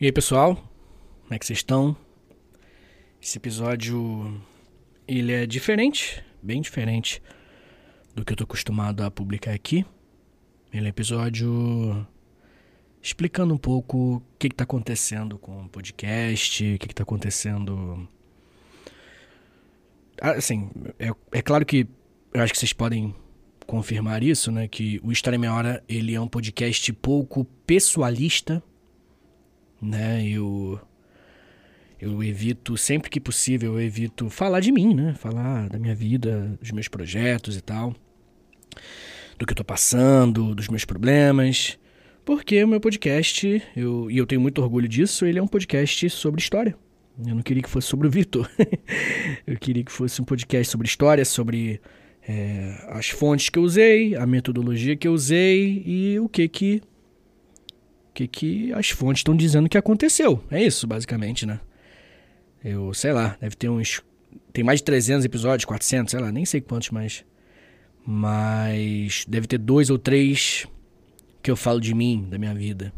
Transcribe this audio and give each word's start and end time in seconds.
E 0.00 0.06
aí, 0.06 0.12
pessoal? 0.12 0.56
Como 0.56 1.34
é 1.34 1.38
que 1.38 1.44
vocês 1.44 1.58
estão? 1.58 1.94
Esse 3.20 3.36
episódio 3.36 4.40
ele 5.06 5.30
é 5.30 5.44
diferente, 5.44 6.24
bem 6.42 6.62
diferente 6.62 7.22
do 8.14 8.24
que 8.24 8.32
eu 8.32 8.36
tô 8.38 8.44
acostumado 8.44 9.04
a 9.04 9.10
publicar 9.10 9.52
aqui. 9.52 9.84
Ele 10.72 10.84
é 10.84 10.86
um 10.86 10.88
episódio 10.88 12.06
explicando 13.02 13.52
um 13.52 13.58
pouco 13.58 14.14
o 14.14 14.22
que 14.38 14.46
está 14.46 14.64
acontecendo 14.64 15.38
com 15.38 15.64
o 15.64 15.68
podcast, 15.68 16.76
o 16.76 16.78
que 16.78 16.86
está 16.86 17.02
acontecendo. 17.02 18.08
Ah, 20.18 20.30
assim, 20.30 20.70
é, 20.98 21.10
é 21.30 21.42
claro 21.42 21.66
que 21.66 21.86
eu 22.32 22.40
acho 22.42 22.54
que 22.54 22.58
vocês 22.58 22.72
podem 22.72 23.14
confirmar 23.66 24.22
isso, 24.22 24.50
né? 24.50 24.66
Que 24.66 24.98
o 25.04 25.12
História 25.12 25.38
Meia 25.38 25.52
Hora 25.52 25.84
ele 25.86 26.14
é 26.14 26.20
um 26.22 26.26
podcast 26.26 26.90
pouco 26.94 27.44
pessoalista 27.66 28.62
né? 29.80 30.26
Eu 30.26 30.80
eu 32.00 32.22
evito 32.24 32.78
sempre 32.78 33.10
que 33.10 33.20
possível, 33.20 33.74
eu 33.74 33.80
evito 33.80 34.30
falar 34.30 34.60
de 34.60 34.72
mim, 34.72 34.94
né? 34.94 35.14
Falar 35.14 35.68
da 35.68 35.78
minha 35.78 35.94
vida, 35.94 36.56
dos 36.58 36.70
meus 36.70 36.88
projetos 36.88 37.56
e 37.58 37.60
tal, 37.60 37.94
do 39.38 39.44
que 39.44 39.52
eu 39.52 39.56
tô 39.56 39.64
passando, 39.64 40.54
dos 40.54 40.68
meus 40.68 40.86
problemas, 40.86 41.78
porque 42.24 42.62
o 42.64 42.68
meu 42.68 42.80
podcast, 42.80 43.62
eu, 43.76 44.10
e 44.10 44.16
eu 44.16 44.26
tenho 44.26 44.40
muito 44.40 44.62
orgulho 44.62 44.88
disso, 44.88 45.26
ele 45.26 45.38
é 45.38 45.42
um 45.42 45.46
podcast 45.46 46.08
sobre 46.10 46.40
história. 46.40 46.74
Eu 47.26 47.34
não 47.34 47.42
queria 47.42 47.62
que 47.62 47.68
fosse 47.68 47.88
sobre 47.88 48.06
o 48.06 48.10
Vitor. 48.10 48.48
eu 49.46 49.58
queria 49.58 49.84
que 49.84 49.92
fosse 49.92 50.22
um 50.22 50.24
podcast 50.24 50.70
sobre 50.70 50.86
história, 50.86 51.24
sobre 51.24 51.80
é, 52.26 52.86
as 52.88 53.10
fontes 53.10 53.50
que 53.50 53.58
eu 53.58 53.62
usei, 53.62 54.16
a 54.16 54.26
metodologia 54.26 54.96
que 54.96 55.06
eu 55.06 55.12
usei 55.12 55.82
e 55.84 56.18
o 56.18 56.28
que 56.28 56.48
que 56.48 56.82
que, 58.14 58.26
que 58.26 58.72
as 58.72 58.90
fontes 58.90 59.20
estão 59.20 59.36
dizendo 59.36 59.68
que 59.68 59.78
aconteceu. 59.78 60.42
É 60.50 60.62
isso, 60.62 60.86
basicamente, 60.86 61.46
né? 61.46 61.60
Eu, 62.64 62.92
sei 62.92 63.12
lá, 63.12 63.36
deve 63.40 63.56
ter 63.56 63.68
uns. 63.68 64.02
Tem 64.52 64.62
mais 64.62 64.80
de 64.80 64.84
300 64.84 65.24
episódios, 65.24 65.64
400, 65.64 66.10
sei 66.10 66.20
lá, 66.20 66.30
nem 66.30 66.44
sei 66.44 66.60
quantos 66.60 66.90
mais. 66.90 67.24
Mas 68.04 69.24
deve 69.28 69.46
ter 69.46 69.58
dois 69.58 69.90
ou 69.90 69.98
três 69.98 70.66
que 71.42 71.50
eu 71.50 71.56
falo 71.56 71.80
de 71.80 71.94
mim, 71.94 72.26
da 72.28 72.38
minha 72.38 72.54
vida. 72.54 72.92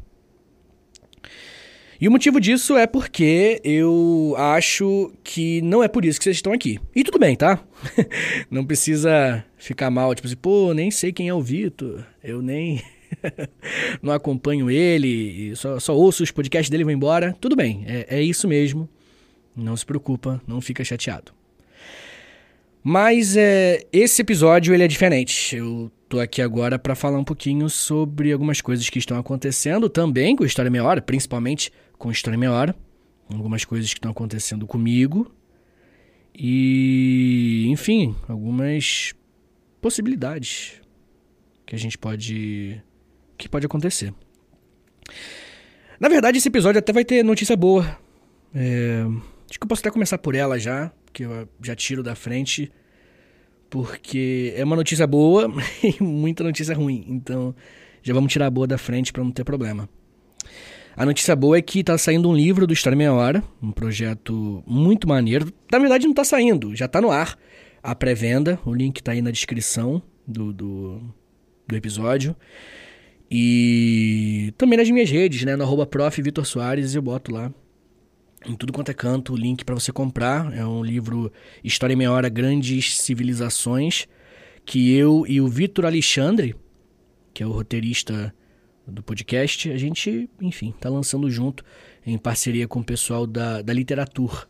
E 2.01 2.09
o 2.09 2.11
motivo 2.11 2.41
disso 2.41 2.77
é 2.77 2.85
porque 2.85 3.61
eu 3.63 4.35
acho 4.37 5.13
que 5.23 5.63
não 5.63 5.85
é 5.85 5.89
por 5.89 6.05
isso 6.05 6.19
que 6.19 6.25
vocês 6.25 6.39
estão 6.39 6.53
aqui. 6.53 6.81
E 6.97 7.05
tudo 7.05 7.17
bem, 7.17 7.37
tá? 7.37 7.63
não 8.51 8.67
precisa 8.67 9.45
ficar 9.57 9.89
mal, 9.89 10.13
tipo 10.13 10.27
assim, 10.27 10.37
pô, 10.37 10.75
nem 10.75 10.91
sei 10.91 11.13
quem 11.13 11.29
é 11.29 11.35
o 11.35 11.41
Vitor, 11.41 12.05
eu 12.21 12.43
nem. 12.43 12.83
não 14.03 14.13
acompanho 14.13 14.71
ele, 14.71 15.55
só, 15.57 15.79
só 15.79 15.97
ouço 15.97 16.23
os 16.23 16.31
podcasts 16.31 16.71
dele 16.71 16.83
e 16.83 16.85
vou 16.85 16.93
embora. 16.93 17.37
Tudo 17.41 17.57
bem, 17.57 17.85
é, 17.87 18.19
é 18.19 18.23
isso 18.23 18.47
mesmo. 18.49 18.89
Não 19.55 19.77
se 19.77 19.85
preocupa, 19.85 20.41
não 20.47 20.61
fica 20.61 20.83
chateado. 20.85 21.33
Mas 22.83 23.37
é, 23.37 23.87
esse 23.93 24.23
episódio 24.23 24.75
ele 24.75 24.83
é 24.83 24.89
diferente. 24.89 25.57
Eu 25.57 25.91
tô 26.09 26.19
aqui 26.19 26.43
agora 26.43 26.79
para 26.79 26.95
falar 26.95 27.19
um 27.19 27.25
pouquinho 27.25 27.71
sobre 27.71 28.33
algumas 28.33 28.61
coisas 28.61 28.89
que 28.91 28.99
estão 28.99 29.17
acontecendo 29.19 29.89
também 29.89 30.35
com 30.35 30.45
História 30.45 30.71
Meia 30.71 30.85
Hora, 30.85 31.01
principalmente 31.01 31.71
com 31.97 32.11
História 32.11 32.39
Meia 32.39 32.53
Hora. 32.53 32.75
Algumas 33.33 33.65
coisas 33.65 33.93
que 33.93 33.99
estão 33.99 34.11
acontecendo 34.11 34.67
comigo. 34.67 35.31
E, 36.35 37.67
enfim, 37.69 38.17
algumas 38.27 39.15
possibilidades 39.81 40.81
que 41.65 41.75
a 41.75 41.79
gente 41.79 41.97
pode 41.97 42.83
que 43.43 43.49
pode 43.49 43.67
acontecer. 43.67 44.15
Na 45.99 46.09
verdade, 46.09 46.39
esse 46.39 46.49
episódio 46.49 46.79
até 46.79 46.93
vai 46.93 47.05
ter 47.05 47.25
notícia 47.25 47.57
boa. 47.57 47.99
É, 48.55 49.03
acho 49.49 49.59
que 49.59 49.65
eu 49.65 49.69
posso 49.69 49.81
até 49.81 49.91
começar 49.91 50.19
por 50.19 50.35
ela 50.35 50.59
já, 50.59 50.93
que 51.13 51.25
eu 51.25 51.49
já 51.61 51.75
tiro 51.75 52.03
da 52.03 52.15
frente, 52.15 52.71
porque 53.69 54.55
é 54.57 54.63
uma 54.65 54.77
notícia 54.77 55.07
boa 55.07 55.53
e 55.83 56.03
muita 56.03 56.45
notícia 56.45 56.75
ruim. 56.75 57.05
Então, 57.09 57.55
já 58.03 58.15
vamos 58.15 58.33
tirar 58.33 58.47
a 58.47 58.51
boa 58.51 58.67
da 58.67 58.79
frente 58.79 59.13
para 59.13 59.25
não 59.25 59.33
ter 59.33 59.45
problema. 59.45 59.89
A 60.95 61.05
notícia 61.05 61.35
boa 61.35 61.57
é 61.57 61.63
que 61.63 61.81
está 61.81 61.97
saindo 61.97 62.29
um 62.29 62.35
livro 62.35 62.67
do 62.67 62.73
História 62.73 62.97
Meia 62.97 63.13
Hora, 63.13 63.43
um 63.63 63.73
projeto 63.73 64.63
muito 64.67 65.09
maneiro. 65.09 65.53
Na 65.71 65.79
verdade, 65.79 66.05
não 66.05 66.13
está 66.13 66.23
saindo, 66.23 66.77
já 66.77 66.85
está 66.85 67.01
no 67.01 67.11
ar 67.11 67.37
a 67.83 67.95
pré-venda. 67.95 68.61
O 68.65 68.75
link 68.75 68.99
está 68.99 69.13
aí 69.13 69.23
na 69.23 69.31
descrição 69.31 70.03
do, 70.27 70.53
do, 70.53 71.01
do 71.67 71.77
episódio. 71.77 72.37
E 73.35 74.53
também 74.59 74.77
nas 74.77 74.91
minhas 74.91 75.11
redes, 75.11 75.43
né? 75.43 75.57
No 75.57 75.65
arroba 75.65 75.89
Soares, 76.45 76.95
eu 76.95 77.01
boto 77.01 77.33
lá 77.33 77.51
em 78.47 78.55
tudo 78.55 78.75
quanto 78.75 78.91
é 78.91 78.95
canto 78.95 79.33
o 79.33 79.37
link 79.37 79.65
para 79.65 79.75
você 79.75 79.91
comprar. 79.91 80.55
É 80.55 80.67
um 80.67 80.85
livro 80.85 81.33
História 81.65 81.95
em 81.95 81.97
Meia 81.97 82.13
Hora, 82.13 82.29
Grandes 82.29 82.99
Civilizações, 82.99 84.07
que 84.67 84.95
eu 84.95 85.25
e 85.27 85.41
o 85.41 85.49
Vitor 85.49 85.87
Alexandre, 85.87 86.55
que 87.33 87.43
é 87.43 87.47
o 87.47 87.51
roteirista 87.51 88.35
do 88.87 89.03
podcast, 89.03 89.71
a 89.71 89.79
gente, 89.79 90.29
enfim, 90.39 90.75
tá 90.79 90.91
lançando 90.91 91.31
junto 91.31 91.65
em 92.05 92.19
parceria 92.19 92.69
com 92.69 92.81
o 92.81 92.85
pessoal 92.85 93.27
da, 93.27 93.63
da 93.63 93.73
literatura. 93.73 94.47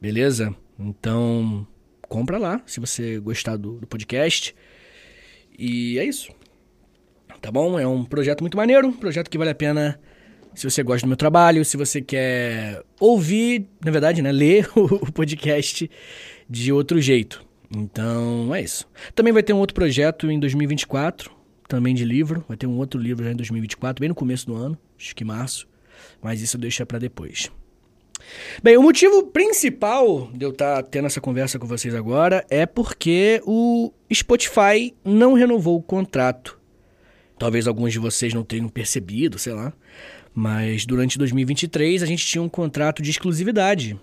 Beleza? 0.00 0.54
Então, 0.78 1.66
compra 2.02 2.38
lá 2.38 2.62
se 2.64 2.78
você 2.78 3.18
gostar 3.18 3.56
do, 3.56 3.80
do 3.80 3.88
podcast. 3.88 4.54
E 5.58 5.98
é 5.98 6.04
isso 6.04 6.37
tá 7.40 7.50
bom? 7.50 7.78
É 7.78 7.86
um 7.86 8.04
projeto 8.04 8.40
muito 8.40 8.56
maneiro, 8.56 8.88
um 8.88 8.92
projeto 8.92 9.30
que 9.30 9.38
vale 9.38 9.50
a 9.50 9.54
pena 9.54 9.98
se 10.54 10.68
você 10.68 10.82
gosta 10.82 11.06
do 11.06 11.08
meu 11.08 11.16
trabalho, 11.16 11.64
se 11.64 11.76
você 11.76 12.00
quer 12.00 12.82
ouvir, 12.98 13.68
na 13.84 13.90
verdade, 13.90 14.20
né, 14.20 14.32
ler 14.32 14.68
o 14.74 15.12
podcast 15.12 15.88
de 16.48 16.72
outro 16.72 17.00
jeito. 17.00 17.46
Então, 17.74 18.54
é 18.54 18.62
isso. 18.62 18.88
Também 19.14 19.32
vai 19.32 19.42
ter 19.42 19.52
um 19.52 19.58
outro 19.58 19.74
projeto 19.74 20.30
em 20.30 20.40
2024, 20.40 21.30
também 21.68 21.94
de 21.94 22.04
livro. 22.04 22.44
Vai 22.48 22.56
ter 22.56 22.66
um 22.66 22.76
outro 22.76 23.00
livro 23.00 23.24
já 23.24 23.30
em 23.30 23.36
2024, 23.36 24.00
bem 24.00 24.08
no 24.08 24.14
começo 24.14 24.46
do 24.46 24.56
ano, 24.56 24.76
acho 24.98 25.14
que 25.14 25.24
março. 25.24 25.68
Mas 26.20 26.40
isso 26.40 26.58
deixa 26.58 26.84
para 26.84 26.98
depois. 26.98 27.50
Bem, 28.62 28.76
o 28.76 28.82
motivo 28.82 29.26
principal 29.28 30.28
de 30.34 30.44
eu 30.44 30.50
estar 30.50 30.82
tá 30.82 30.82
tendo 30.82 31.06
essa 31.06 31.20
conversa 31.20 31.58
com 31.58 31.66
vocês 31.66 31.94
agora 31.94 32.44
é 32.50 32.66
porque 32.66 33.40
o 33.46 33.92
Spotify 34.12 34.94
não 35.04 35.34
renovou 35.34 35.76
o 35.76 35.82
contrato 35.82 36.57
Talvez 37.38 37.66
alguns 37.66 37.92
de 37.92 37.98
vocês 37.98 38.34
não 38.34 38.42
tenham 38.42 38.68
percebido, 38.68 39.38
sei 39.38 39.52
lá. 39.52 39.72
Mas 40.34 40.84
durante 40.84 41.18
2023 41.18 42.02
a 42.02 42.06
gente 42.06 42.24
tinha 42.26 42.42
um 42.42 42.48
contrato 42.48 43.02
de 43.02 43.10
exclusividade. 43.10 43.98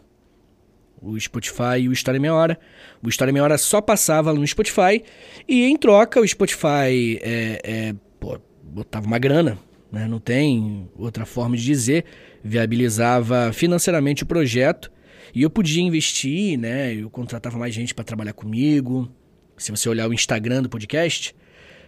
O 1.01 1.19
Spotify 1.19 1.79
e 1.81 1.89
o 1.89 1.93
História 1.93 2.19
Meia 2.19 2.33
Hora. 2.33 2.59
O 3.03 3.09
História 3.09 3.31
Meia 3.31 3.43
Hora 3.43 3.57
só 3.57 3.81
passava 3.81 4.33
no 4.33 4.45
Spotify. 4.45 5.03
E 5.47 5.63
em 5.63 5.77
troca, 5.77 6.19
o 6.19 6.27
Spotify 6.27 7.19
é, 7.21 7.61
é, 7.63 7.95
pô, 8.19 8.39
botava 8.63 9.05
uma 9.05 9.19
grana. 9.19 9.57
Né? 9.91 10.07
Não 10.07 10.19
tem 10.19 10.89
outra 10.97 11.25
forma 11.25 11.55
de 11.55 11.63
dizer. 11.63 12.05
Viabilizava 12.43 13.51
financeiramente 13.53 14.23
o 14.23 14.25
projeto. 14.25 14.91
E 15.33 15.41
eu 15.41 15.49
podia 15.49 15.83
investir, 15.83 16.57
né? 16.57 16.93
Eu 16.93 17.09
contratava 17.09 17.57
mais 17.57 17.73
gente 17.73 17.93
para 17.93 18.05
trabalhar 18.05 18.33
comigo. 18.33 19.11
Se 19.57 19.71
você 19.71 19.87
olhar 19.89 20.09
o 20.09 20.13
Instagram 20.13 20.63
do 20.63 20.69
podcast, 20.69 21.35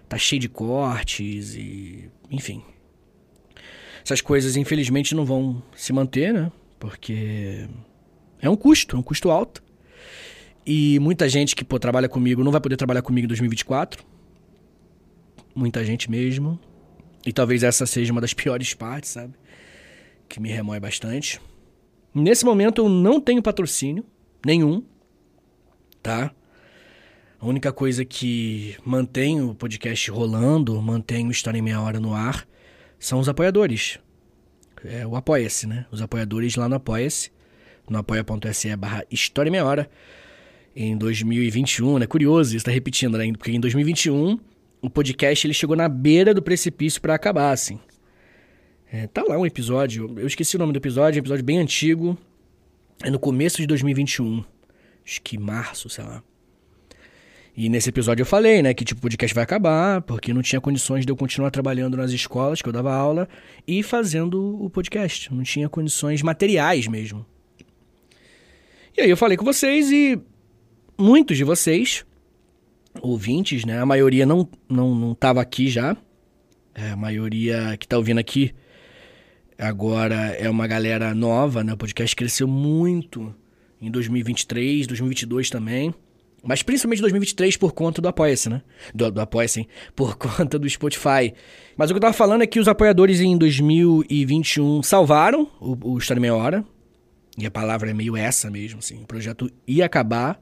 tá 0.08 0.18
cheio 0.18 0.40
de 0.40 0.50
cortes 0.50 1.56
e. 1.56 2.10
enfim. 2.32 2.64
Essas 4.04 4.22
coisas, 4.22 4.56
infelizmente, 4.56 5.14
não 5.14 5.26
vão 5.26 5.62
se 5.76 5.92
manter, 5.92 6.34
né? 6.34 6.52
Porque 6.80 7.68
é 8.42 8.50
um 8.50 8.56
custo, 8.56 8.96
é 8.96 9.00
um 9.00 9.04
custo 9.04 9.30
alto. 9.30 9.62
E 10.66 11.00
muita 11.00 11.28
gente 11.28 11.56
que 11.56 11.64
pô, 11.64 11.80
trabalha 11.80 12.08
comigo 12.10 12.44
não 12.44 12.52
vai 12.52 12.62
poder 12.62 12.78
trabalhar 12.78 13.02
comigo 13.02 13.26
em 13.26 13.28
2024. 13.28 14.04
Muita 15.56 15.84
gente 15.84 16.10
mesmo. 16.10 16.60
E 17.26 17.34
talvez 17.34 17.64
essa 17.64 17.86
seja 17.86 18.12
uma 18.12 18.22
das 18.22 18.32
piores 18.36 18.74
partes, 18.74 19.12
sabe? 19.12 19.34
Que 20.30 20.40
me 20.40 20.50
remoe 20.50 20.80
bastante. 20.80 21.42
Nesse 22.14 22.46
momento 22.46 22.82
eu 22.82 22.90
não 22.90 23.20
tenho 23.20 23.42
patrocínio 23.42 24.06
nenhum, 24.46 24.84
tá? 26.02 26.34
A 27.40 27.46
única 27.46 27.72
coisa 27.72 28.04
que 28.04 28.76
mantém 28.84 29.42
o 29.42 29.54
podcast 29.54 30.10
rolando, 30.10 30.82
mantém 30.82 31.28
o 31.28 31.32
História 31.32 31.60
em 31.60 31.62
Meia 31.62 31.80
Hora 31.80 32.00
no 32.00 32.14
ar, 32.16 32.48
são 32.98 33.20
os 33.20 33.30
apoiadores. 33.30 34.00
É 34.84 35.06
o 35.06 35.16
Apoia-se, 35.16 35.68
né? 35.68 35.86
Os 35.92 36.02
apoiadores 36.02 36.56
lá 36.56 36.68
no 36.68 36.76
Apoia-se, 36.76 37.32
no 37.88 38.00
apoia.se 38.00 38.76
barra 38.76 39.06
História 39.12 39.50
em 39.50 39.52
Meia 39.52 39.66
Hora, 39.66 39.90
em 40.76 40.98
2021, 40.98 42.00
né? 42.00 42.08
Curioso 42.08 42.56
isso, 42.56 42.66
tá 42.66 42.72
repetindo, 42.72 43.20
né? 43.20 43.32
Porque 43.34 43.52
em 43.52 43.60
2021 43.60 44.40
o 44.82 44.90
podcast 44.90 45.46
ele 45.46 45.54
chegou 45.54 45.76
na 45.76 45.88
beira 45.88 46.34
do 46.34 46.42
precipício 46.42 47.00
para 47.00 47.14
acabar, 47.14 47.52
assim. 47.52 47.80
É, 48.92 49.06
tá 49.06 49.22
lá 49.22 49.38
um 49.38 49.46
episódio, 49.46 50.12
eu 50.18 50.26
esqueci 50.26 50.56
o 50.56 50.60
nome 50.60 50.74
do 50.74 50.78
episódio, 50.78 51.20
é 51.20 51.22
um 51.22 51.24
episódio 51.24 51.44
bem 51.44 51.60
antigo, 51.60 52.18
é 53.04 53.12
no 53.12 53.20
começo 53.20 53.58
de 53.58 53.68
2021, 53.68 54.44
acho 55.06 55.22
que 55.22 55.38
março, 55.38 55.88
sei 55.88 56.04
lá. 56.04 56.24
E 57.58 57.70
nesse 57.70 57.90
episódio 57.90 58.22
eu 58.22 58.26
falei, 58.26 58.62
né, 58.62 58.72
que 58.72 58.86
tipo, 58.86 59.00
o 59.00 59.02
podcast 59.02 59.34
vai 59.34 59.44
acabar, 59.44 60.04
porque 60.04 60.32
não 60.32 60.44
tinha 60.44 60.62
condições 60.62 61.08
de 61.08 61.12
eu 61.12 61.16
continuar 61.16 61.50
trabalhando 61.50 61.98
nas 61.98 62.12
escolas 62.12 62.62
que 62.62 62.70
eu 62.70 62.72
dava 62.72 62.94
aula 62.94 63.28
e 63.68 63.82
fazendo 63.82 64.64
o 64.64 64.70
podcast. 64.70 65.34
Não 65.34 65.42
tinha 65.42 65.68
condições 65.68 66.22
materiais 66.22 66.86
mesmo. 66.86 67.26
E 68.96 69.02
aí 69.02 69.10
eu 69.10 69.18
falei 69.18 69.36
com 69.36 69.44
vocês 69.44 69.92
e 69.92 70.20
muitos 70.96 71.36
de 71.36 71.44
vocês, 71.44 72.06
ouvintes, 73.02 73.66
né, 73.66 73.80
a 73.80 73.86
maioria 73.88 74.24
não, 74.24 74.48
não, 74.70 74.94
não 74.94 75.16
tava 75.16 75.42
aqui 75.42 75.68
já. 75.68 75.98
É, 76.76 76.92
a 76.92 76.96
maioria 76.96 77.76
que 77.80 77.88
tá 77.88 77.98
ouvindo 77.98 78.20
aqui 78.20 78.54
agora 79.58 80.16
é 80.38 80.48
uma 80.48 80.68
galera 80.68 81.16
nova, 81.16 81.64
né? 81.64 81.74
O 81.74 81.78
podcast 81.78 82.16
cresceu 82.16 82.48
muito 82.48 83.34
em 83.82 83.90
2023, 83.90 84.86
2022 84.86 85.50
também. 85.50 85.92
Mas 86.48 86.64
principalmente 86.64 87.02
2023 87.02 87.58
por 87.58 87.74
conta 87.74 88.02
do 88.02 88.08
Apoia-se, 88.08 88.50
né? 88.50 88.62
Do, 88.96 89.12
do 89.12 89.20
Apoia-se, 89.20 89.68
por 89.94 90.16
conta 90.18 90.58
do 90.58 90.68
Spotify. 90.70 91.34
Mas 91.76 91.90
o 91.90 91.94
que 91.94 91.98
eu 91.98 92.02
tava 92.02 92.14
falando 92.14 92.42
é 92.42 92.48
que 92.48 92.58
os 92.58 92.70
apoiadores 92.70 93.20
em 93.20 93.38
2021 93.38 94.82
salvaram 94.82 95.52
o, 95.60 95.94
o 95.94 95.98
História 95.98 96.22
Meia 96.22 96.34
Hora. 96.34 96.64
E 97.38 97.46
a 97.46 97.52
palavra 97.52 97.92
é 97.92 97.94
meio 97.94 98.16
essa 98.16 98.50
mesmo, 98.50 98.80
assim. 98.80 99.04
O 99.04 99.06
projeto 99.06 99.52
ia 99.68 99.86
acabar. 99.86 100.42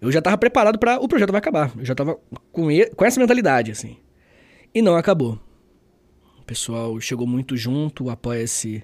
Eu 0.00 0.10
já 0.10 0.20
tava 0.20 0.36
preparado 0.36 0.78
para 0.80 0.98
O 0.98 1.06
projeto 1.06 1.30
vai 1.30 1.38
acabar. 1.38 1.72
Eu 1.78 1.84
já 1.84 1.94
tava 1.94 2.18
com, 2.50 2.66
com 2.96 3.04
essa 3.04 3.20
mentalidade, 3.20 3.70
assim. 3.70 3.98
E 4.74 4.82
não 4.82 4.96
acabou. 4.96 5.38
O 6.40 6.42
pessoal 6.42 7.00
chegou 7.00 7.26
muito 7.26 7.56
junto, 7.56 8.06
o 8.06 8.10
Apoia-se 8.10 8.82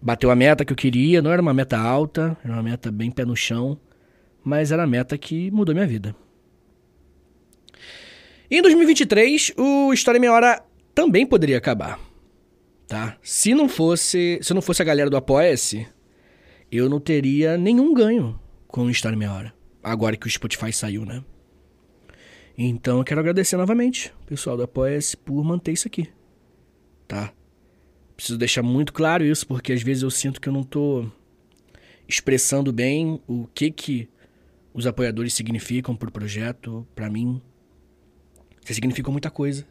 bateu 0.00 0.30
a 0.30 0.34
meta 0.34 0.64
que 0.64 0.72
eu 0.72 0.76
queria. 0.76 1.20
Não 1.20 1.30
era 1.30 1.42
uma 1.42 1.52
meta 1.52 1.78
alta, 1.78 2.38
era 2.42 2.54
uma 2.54 2.62
meta 2.62 2.90
bem 2.90 3.10
pé 3.10 3.26
no 3.26 3.36
chão 3.36 3.78
mas 4.42 4.72
era 4.72 4.84
a 4.84 4.86
meta 4.86 5.16
que 5.18 5.50
mudou 5.50 5.74
minha 5.74 5.86
vida. 5.86 6.14
Em 8.50 8.60
2023, 8.60 9.52
o 9.56 9.92
História 9.92 10.20
Meia 10.20 10.32
Hora 10.32 10.62
também 10.94 11.24
poderia 11.24 11.56
acabar, 11.56 12.00
tá? 12.86 13.16
Se 13.22 13.54
não 13.54 13.68
fosse, 13.68 14.40
se 14.42 14.52
não 14.52 14.60
fosse 14.60 14.82
a 14.82 14.84
galera 14.84 15.08
do 15.08 15.16
Apoia-se, 15.16 15.86
eu 16.70 16.88
não 16.88 16.98
teria 16.98 17.56
nenhum 17.56 17.94
ganho 17.94 18.38
com 18.66 18.86
o 18.86 18.90
História 18.90 19.16
Meia 19.16 19.32
Hora. 19.32 19.54
Agora 19.82 20.16
que 20.16 20.26
o 20.26 20.30
Spotify 20.30 20.72
saiu, 20.72 21.04
né? 21.04 21.24
Então 22.58 22.98
eu 22.98 23.04
quero 23.04 23.20
agradecer 23.20 23.56
novamente 23.56 24.12
o 24.22 24.26
pessoal 24.26 24.56
do 24.56 24.64
Apoia-se 24.64 25.16
por 25.16 25.42
manter 25.44 25.72
isso 25.72 25.86
aqui, 25.86 26.08
tá? 27.06 27.32
Preciso 28.16 28.38
deixar 28.38 28.62
muito 28.62 28.92
claro 28.92 29.24
isso, 29.24 29.46
porque 29.46 29.72
às 29.72 29.82
vezes 29.82 30.02
eu 30.02 30.10
sinto 30.10 30.40
que 30.40 30.48
eu 30.48 30.52
não 30.52 30.62
tô 30.62 31.06
expressando 32.06 32.72
bem 32.72 33.20
o 33.26 33.46
que 33.54 33.70
que 33.70 34.08
os 34.72 34.86
apoiadores 34.86 35.34
significam 35.34 35.96
pro 35.96 36.10
projeto, 36.10 36.86
para 36.94 37.10
mim. 37.10 37.40
Vocês 38.62 38.76
significam 38.76 39.12
muita 39.12 39.30
coisa. 39.30 39.66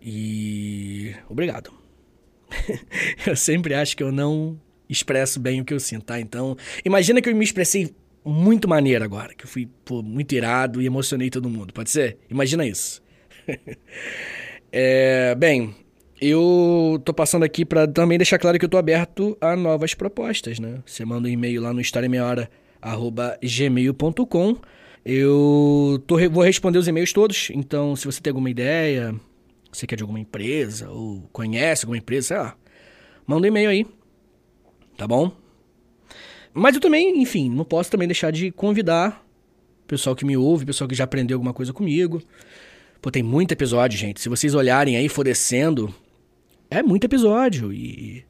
E. 0.00 1.14
Obrigado. 1.28 1.72
eu 3.26 3.36
sempre 3.36 3.74
acho 3.74 3.96
que 3.96 4.02
eu 4.02 4.12
não 4.12 4.60
expresso 4.88 5.40
bem 5.40 5.60
o 5.60 5.64
que 5.64 5.72
eu 5.72 5.80
sinto, 5.80 6.04
tá? 6.04 6.20
Então, 6.20 6.56
imagina 6.84 7.22
que 7.22 7.28
eu 7.28 7.34
me 7.34 7.44
expressei 7.44 7.94
muito 8.24 8.68
maneiro 8.68 9.04
agora, 9.04 9.34
que 9.34 9.44
eu 9.44 9.48
fui 9.48 9.68
pô, 9.84 10.02
muito 10.02 10.34
irado 10.34 10.80
e 10.80 10.86
emocionei 10.86 11.30
todo 11.30 11.48
mundo, 11.48 11.72
pode 11.72 11.90
ser? 11.90 12.18
Imagina 12.30 12.66
isso. 12.66 13.02
é, 14.72 15.34
bem, 15.34 15.74
eu 16.20 17.00
tô 17.04 17.12
passando 17.12 17.44
aqui 17.44 17.64
para 17.64 17.86
também 17.86 18.18
deixar 18.18 18.38
claro 18.38 18.58
que 18.58 18.64
eu 18.64 18.68
tô 18.68 18.78
aberto 18.78 19.36
a 19.40 19.56
novas 19.56 19.94
propostas, 19.94 20.58
né? 20.58 20.82
Você 20.86 21.04
manda 21.04 21.28
um 21.28 21.30
e-mail 21.30 21.60
lá 21.62 21.72
no 21.72 21.80
História 21.80 22.08
Meia 22.08 22.24
Hora 22.24 22.50
gmail.com. 23.42 24.56
Eu 25.04 26.02
tô, 26.06 26.16
vou 26.30 26.42
responder 26.42 26.78
os 26.78 26.88
e-mails 26.88 27.12
todos, 27.12 27.50
então 27.50 27.94
se 27.94 28.06
você 28.06 28.20
tem 28.20 28.30
alguma 28.30 28.48
ideia, 28.48 29.14
você 29.70 29.86
quer 29.86 29.96
de 29.96 30.02
alguma 30.02 30.18
empresa, 30.18 30.88
ou 30.88 31.28
conhece 31.32 31.84
alguma 31.84 31.98
empresa, 31.98 32.28
sei 32.28 32.36
lá, 32.38 32.56
manda 33.26 33.46
um 33.46 33.48
e-mail 33.48 33.68
aí, 33.68 33.86
tá 34.96 35.06
bom? 35.06 35.30
Mas 36.54 36.74
eu 36.74 36.80
também, 36.80 37.20
enfim, 37.20 37.50
não 37.50 37.64
posso 37.64 37.90
também 37.90 38.08
deixar 38.08 38.30
de 38.30 38.50
convidar 38.50 39.22
o 39.84 39.86
pessoal 39.86 40.16
que 40.16 40.24
me 40.24 40.36
ouve, 40.36 40.64
o 40.64 40.66
pessoal 40.66 40.88
que 40.88 40.94
já 40.94 41.04
aprendeu 41.04 41.34
alguma 41.36 41.52
coisa 41.52 41.72
comigo. 41.72 42.22
Pô, 43.02 43.10
tem 43.10 43.22
muito 43.22 43.52
episódio, 43.52 43.98
gente. 43.98 44.20
Se 44.20 44.30
vocês 44.30 44.54
olharem 44.54 44.96
aí, 44.96 45.08
for 45.08 45.24
descendo, 45.24 45.94
é 46.70 46.82
muito 46.82 47.04
episódio. 47.04 47.72
E 47.72 48.24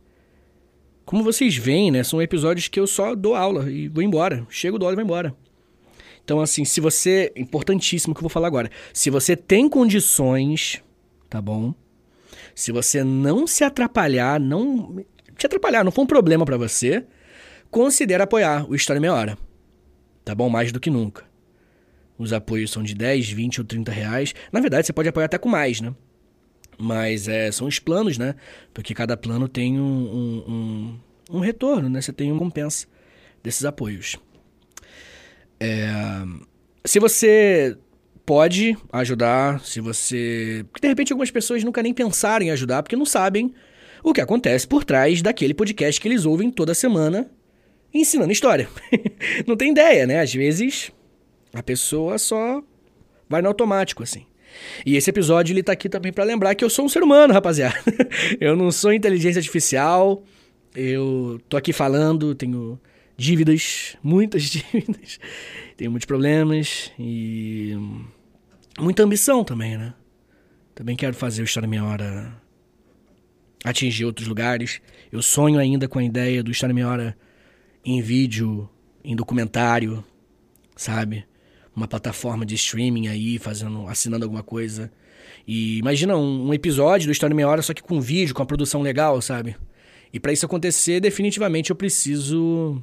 como 1.04 1.22
vocês 1.22 1.56
veem, 1.56 1.90
né, 1.90 2.02
são 2.02 2.20
episódios 2.20 2.68
que 2.68 2.80
eu 2.80 2.86
só 2.86 3.14
dou 3.14 3.34
aula 3.34 3.70
e 3.70 3.88
vou 3.88 4.02
embora. 4.02 4.46
Chego, 4.48 4.78
dou 4.78 4.86
aula 4.86 4.94
e 4.94 4.96
vou 4.96 5.04
embora. 5.04 5.34
Então, 6.24 6.40
assim, 6.40 6.64
se 6.64 6.80
você. 6.80 7.30
Importantíssimo 7.36 8.14
que 8.14 8.18
eu 8.18 8.22
vou 8.22 8.30
falar 8.30 8.46
agora. 8.46 8.70
Se 8.92 9.10
você 9.10 9.36
tem 9.36 9.68
condições, 9.68 10.82
tá 11.28 11.40
bom? 11.40 11.74
Se 12.54 12.72
você 12.72 13.04
não 13.04 13.46
se 13.46 13.62
atrapalhar, 13.62 14.40
não. 14.40 15.04
Te 15.36 15.46
atrapalhar, 15.46 15.84
não 15.84 15.92
for 15.92 16.02
um 16.02 16.06
problema 16.06 16.44
para 16.44 16.56
você, 16.56 17.04
considere 17.70 18.22
apoiar 18.22 18.64
o 18.70 18.74
História 18.74 19.00
Meia 19.00 19.12
Hora. 19.12 19.38
Tá 20.24 20.34
bom? 20.34 20.48
Mais 20.48 20.72
do 20.72 20.80
que 20.80 20.88
nunca. 20.88 21.24
Os 22.16 22.32
apoios 22.32 22.70
são 22.70 22.82
de 22.82 22.94
10, 22.94 23.30
20 23.30 23.60
ou 23.60 23.66
30 23.66 23.92
reais. 23.92 24.34
Na 24.52 24.60
verdade, 24.60 24.86
você 24.86 24.92
pode 24.92 25.08
apoiar 25.08 25.26
até 25.26 25.36
com 25.36 25.48
mais, 25.48 25.80
né? 25.80 25.92
Mas 26.78 27.28
é, 27.28 27.50
são 27.50 27.66
os 27.66 27.78
planos, 27.78 28.18
né? 28.18 28.34
Porque 28.72 28.94
cada 28.94 29.16
plano 29.16 29.48
tem 29.48 29.78
um, 29.78 30.44
um, 30.48 31.00
um, 31.30 31.40
retorno, 31.40 31.88
né? 31.88 32.00
Você 32.00 32.12
tem 32.12 32.30
uma 32.32 32.38
compensa 32.38 32.86
desses 33.42 33.64
apoios. 33.64 34.16
É, 35.60 35.88
se 36.84 36.98
você 36.98 37.76
pode 38.26 38.76
ajudar, 38.92 39.60
se 39.60 39.80
você. 39.80 40.64
Porque 40.72 40.86
de 40.86 40.88
repente 40.88 41.12
algumas 41.12 41.30
pessoas 41.30 41.62
nunca 41.62 41.82
nem 41.82 41.94
pensaram 41.94 42.44
em 42.44 42.50
ajudar 42.50 42.82
porque 42.82 42.96
não 42.96 43.06
sabem 43.06 43.54
o 44.02 44.12
que 44.12 44.20
acontece 44.20 44.66
por 44.66 44.84
trás 44.84 45.22
daquele 45.22 45.54
podcast 45.54 46.00
que 46.00 46.08
eles 46.08 46.24
ouvem 46.24 46.50
toda 46.50 46.74
semana 46.74 47.30
ensinando 47.92 48.32
história. 48.32 48.68
não 49.46 49.56
tem 49.56 49.70
ideia, 49.70 50.06
né? 50.06 50.20
Às 50.20 50.34
vezes 50.34 50.90
a 51.52 51.62
pessoa 51.62 52.18
só 52.18 52.62
vai 53.28 53.40
no 53.40 53.48
automático, 53.48 54.02
assim. 54.02 54.26
E 54.84 54.96
esse 54.96 55.10
episódio 55.10 55.52
ele 55.52 55.62
tá 55.62 55.72
aqui 55.72 55.88
também 55.88 56.12
para 56.12 56.24
lembrar 56.24 56.54
que 56.54 56.64
eu 56.64 56.70
sou 56.70 56.84
um 56.84 56.88
ser 56.88 57.02
humano, 57.02 57.32
rapaziada. 57.32 57.76
eu 58.40 58.56
não 58.56 58.70
sou 58.70 58.92
inteligência 58.92 59.38
artificial. 59.38 60.22
Eu 60.74 61.40
tô 61.48 61.56
aqui 61.56 61.72
falando, 61.72 62.34
tenho 62.34 62.78
dívidas, 63.16 63.96
muitas 64.02 64.42
dívidas. 64.50 65.18
tenho 65.76 65.90
muitos 65.90 66.06
problemas 66.06 66.92
e 66.98 67.74
muita 68.78 69.02
ambição 69.02 69.44
também, 69.44 69.76
né? 69.76 69.94
Também 70.74 70.96
quero 70.96 71.14
fazer 71.14 71.42
o 71.42 71.44
História 71.44 71.68
Meia 71.68 71.84
Hora 71.84 72.42
atingir 73.64 74.04
outros 74.04 74.28
lugares. 74.28 74.80
Eu 75.10 75.22
sonho 75.22 75.58
ainda 75.58 75.88
com 75.88 75.98
a 75.98 76.04
ideia 76.04 76.42
do 76.42 76.50
História 76.50 76.74
Meia 76.74 76.88
Hora 76.88 77.16
em 77.84 78.02
vídeo, 78.02 78.68
em 79.02 79.14
documentário, 79.14 80.04
sabe? 80.76 81.24
Uma 81.74 81.88
plataforma 81.88 82.46
de 82.46 82.54
streaming 82.54 83.08
aí, 83.08 83.38
fazendo, 83.38 83.86
assinando 83.88 84.24
alguma 84.24 84.42
coisa. 84.42 84.90
E 85.46 85.78
imagina 85.78 86.16
um, 86.16 86.48
um 86.48 86.54
episódio 86.54 87.06
do 87.06 87.12
História 87.12 87.34
Meia 87.34 87.48
Hora, 87.48 87.62
só 87.62 87.74
que 87.74 87.82
com 87.82 88.00
vídeo, 88.00 88.34
com 88.34 88.42
a 88.42 88.46
produção 88.46 88.82
legal, 88.82 89.20
sabe? 89.20 89.56
E 90.12 90.20
para 90.20 90.32
isso 90.32 90.46
acontecer, 90.46 91.00
definitivamente 91.00 91.70
eu 91.70 91.76
preciso 91.76 92.80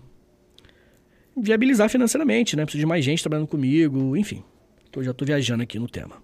viabilizar 1.35 1.89
financeiramente, 1.89 2.55
né? 2.55 2.65
Preciso 2.65 2.81
de 2.81 2.85
mais 2.85 3.03
gente 3.03 3.23
trabalhando 3.23 3.47
comigo, 3.47 4.15
enfim. 4.17 4.43
Tô, 4.91 5.01
já 5.01 5.13
tô 5.13 5.23
viajando 5.23 5.63
aqui 5.63 5.79
no 5.79 5.87
tema. 5.87 6.21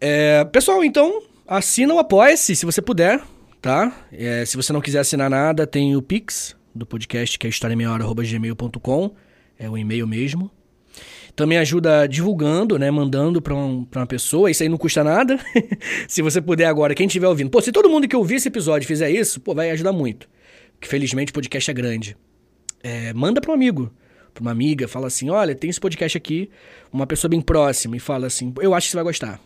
É, 0.00 0.44
pessoal, 0.46 0.82
então, 0.82 1.22
assina 1.46 1.92
o 1.92 1.98
Apoia-se, 1.98 2.56
se 2.56 2.64
você 2.64 2.80
puder, 2.80 3.22
tá? 3.60 4.06
É, 4.10 4.44
se 4.46 4.56
você 4.56 4.72
não 4.72 4.80
quiser 4.80 5.00
assinar 5.00 5.28
nada, 5.28 5.66
tem 5.66 5.94
o 5.94 6.00
Pix 6.00 6.56
do 6.74 6.86
podcast, 6.86 7.38
que 7.38 7.46
é 7.46 7.50
historiameiahora.gmail.com. 7.50 9.14
É 9.60 9.68
o 9.68 9.76
e-mail 9.76 10.06
mesmo. 10.06 10.50
Também 11.36 11.58
ajuda 11.58 12.06
divulgando, 12.06 12.78
né? 12.78 12.90
Mandando 12.90 13.42
pra, 13.42 13.54
um, 13.54 13.86
uma 13.94 14.06
pessoa. 14.06 14.50
Isso 14.50 14.62
aí 14.62 14.70
não 14.70 14.78
custa 14.78 15.04
nada. 15.04 15.38
se 16.08 16.22
você 16.22 16.40
puder 16.40 16.64
agora, 16.64 16.94
quem 16.94 17.06
estiver 17.06 17.28
ouvindo. 17.28 17.50
Pô, 17.50 17.60
se 17.60 17.70
todo 17.70 17.90
mundo 17.90 18.08
que 18.08 18.16
ouvir 18.16 18.36
esse 18.36 18.48
episódio 18.48 18.88
fizer 18.88 19.10
isso, 19.10 19.38
pô, 19.38 19.54
vai 19.54 19.70
ajudar 19.70 19.92
muito. 19.92 20.26
Que 20.80 20.88
felizmente 20.88 21.30
o 21.30 21.34
podcast 21.34 21.70
é 21.70 21.74
grande. 21.74 22.16
É, 22.82 23.12
manda 23.12 23.38
pra 23.38 23.50
um 23.50 23.54
amigo, 23.54 23.92
pra 24.32 24.40
uma 24.40 24.50
amiga, 24.50 24.88
fala 24.88 25.08
assim: 25.08 25.28
olha, 25.28 25.54
tem 25.54 25.68
esse 25.68 25.78
podcast 25.78 26.16
aqui, 26.16 26.48
uma 26.90 27.06
pessoa 27.06 27.28
bem 27.28 27.42
próxima, 27.42 27.98
e 27.98 28.00
fala 28.00 28.26
assim: 28.26 28.54
eu 28.62 28.74
acho 28.74 28.86
que 28.86 28.92
você 28.92 28.96
vai 28.96 29.04
gostar. 29.04 29.38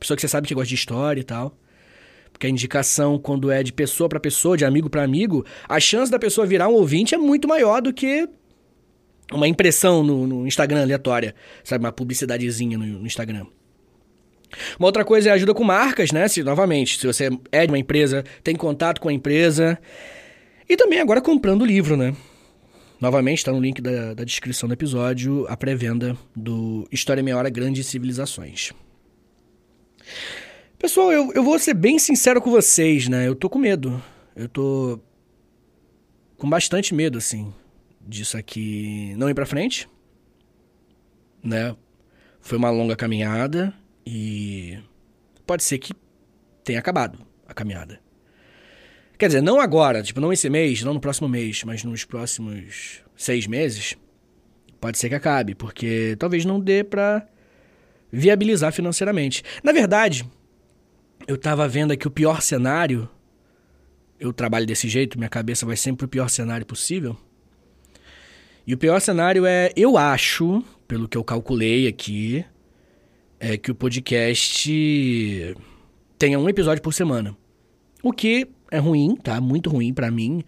Pessoa 0.00 0.16
que 0.16 0.20
você 0.20 0.28
sabe 0.28 0.48
que 0.48 0.54
gosta 0.54 0.68
de 0.68 0.74
história 0.74 1.20
e 1.20 1.24
tal. 1.24 1.56
Porque 2.32 2.48
a 2.48 2.50
indicação, 2.50 3.18
quando 3.18 3.52
é 3.52 3.62
de 3.62 3.72
pessoa 3.72 4.08
para 4.08 4.18
pessoa, 4.18 4.56
de 4.56 4.64
amigo 4.64 4.90
para 4.90 5.04
amigo, 5.04 5.46
a 5.68 5.78
chance 5.78 6.10
da 6.10 6.18
pessoa 6.18 6.44
virar 6.46 6.68
um 6.68 6.74
ouvinte 6.74 7.14
é 7.14 7.18
muito 7.18 7.46
maior 7.46 7.80
do 7.80 7.92
que 7.92 8.28
uma 9.32 9.46
impressão 9.46 10.02
no, 10.02 10.26
no 10.26 10.46
Instagram 10.46 10.82
aleatória, 10.82 11.34
sabe? 11.62 11.84
Uma 11.84 11.92
publicidadezinha 11.92 12.78
no, 12.78 12.86
no, 12.86 13.06
Instagram. 13.06 13.46
Uma 14.78 14.88
outra 14.88 15.04
coisa 15.04 15.28
é 15.28 15.32
ajuda 15.32 15.52
com 15.52 15.64
marcas, 15.64 16.10
né? 16.12 16.26
Se, 16.28 16.42
novamente, 16.42 16.98
se 16.98 17.06
você 17.06 17.30
é 17.52 17.66
de 17.66 17.72
uma 17.72 17.78
empresa, 17.78 18.24
tem 18.42 18.56
contato 18.56 19.00
com 19.00 19.08
a 19.08 19.12
empresa. 19.12 19.78
E 20.68 20.76
também 20.76 21.00
agora 21.00 21.20
comprando 21.20 21.62
o 21.62 21.66
livro, 21.66 21.96
né? 21.96 22.14
Novamente, 23.00 23.38
está 23.38 23.52
no 23.52 23.60
link 23.60 23.80
da, 23.80 24.14
da 24.14 24.24
descrição 24.24 24.68
do 24.68 24.72
episódio, 24.72 25.46
a 25.48 25.56
pré-venda 25.56 26.16
do 26.34 26.88
História 26.90 27.22
Meia 27.22 27.36
Hora 27.36 27.50
Grandes 27.50 27.86
Civilizações. 27.86 28.72
Pessoal, 30.78 31.12
eu, 31.12 31.32
eu 31.32 31.42
vou 31.42 31.58
ser 31.58 31.74
bem 31.74 31.98
sincero 31.98 32.40
com 32.40 32.50
vocês, 32.50 33.08
né? 33.08 33.28
Eu 33.28 33.34
tô 33.34 33.48
com 33.48 33.58
medo. 33.58 34.02
Eu 34.34 34.48
tô 34.48 35.00
com 36.36 36.48
bastante 36.48 36.94
medo, 36.94 37.18
assim, 37.18 37.52
disso 38.08 38.36
aqui 38.38 39.14
não 39.16 39.28
ir 39.28 39.34
pra 39.34 39.44
frente, 39.44 39.88
né? 41.42 41.76
Foi 42.40 42.56
uma 42.56 42.70
longa 42.70 42.96
caminhada 42.96 43.74
e 44.06 44.78
pode 45.46 45.62
ser 45.62 45.78
que 45.78 45.92
tenha 46.64 46.78
acabado 46.78 47.18
a 47.46 47.52
caminhada. 47.52 48.00
Quer 49.18 49.26
dizer, 49.26 49.42
não 49.42 49.60
agora, 49.60 50.02
tipo, 50.02 50.20
não 50.20 50.32
esse 50.32 50.48
mês, 50.48 50.82
não 50.82 50.94
no 50.94 51.00
próximo 51.00 51.28
mês, 51.28 51.62
mas 51.64 51.84
nos 51.84 52.04
próximos 52.04 53.02
seis 53.16 53.46
meses, 53.46 53.96
pode 54.80 54.96
ser 54.96 55.08
que 55.08 55.14
acabe, 55.14 55.54
porque 55.54 56.16
talvez 56.18 56.44
não 56.44 56.60
dê 56.60 56.84
pra 56.84 57.26
viabilizar 58.10 58.72
financeiramente. 58.72 59.42
Na 59.62 59.72
verdade, 59.72 60.24
eu 61.26 61.36
tava 61.36 61.68
vendo 61.68 61.92
aqui 61.92 62.06
o 62.06 62.10
pior 62.10 62.40
cenário. 62.40 63.08
Eu 64.20 64.32
trabalho 64.32 64.66
desse 64.66 64.88
jeito, 64.88 65.18
minha 65.18 65.28
cabeça 65.28 65.66
vai 65.66 65.76
sempre 65.76 65.98
pro 65.98 66.08
pior 66.08 66.28
cenário 66.28 66.64
possível. 66.64 67.16
E 68.68 68.74
o 68.74 68.76
pior 68.76 69.00
cenário 69.00 69.46
é, 69.46 69.72
eu 69.74 69.96
acho, 69.96 70.62
pelo 70.86 71.08
que 71.08 71.16
eu 71.16 71.24
calculei 71.24 71.88
aqui, 71.88 72.44
é 73.40 73.56
que 73.56 73.70
o 73.70 73.74
podcast 73.74 75.56
tenha 76.18 76.38
um 76.38 76.50
episódio 76.50 76.82
por 76.82 76.92
semana. 76.92 77.34
O 78.02 78.12
que 78.12 78.46
é 78.70 78.76
ruim, 78.76 79.16
tá? 79.16 79.40
Muito 79.40 79.70
ruim 79.70 79.94
para 79.94 80.10
mim. 80.10 80.44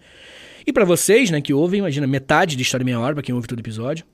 E 0.67 0.71
para 0.71 0.85
vocês, 0.85 1.31
né, 1.31 1.41
que 1.41 1.51
ouvem, 1.51 1.79
imagina, 1.79 2.05
metade 2.05 2.55
de 2.55 2.61
História 2.61 2.85
Meia 2.85 2.99
Hora, 2.99 3.15
pra 3.15 3.23
quem 3.23 3.33
ouve 3.33 3.47
todo 3.47 3.57
episódio. 3.57 4.05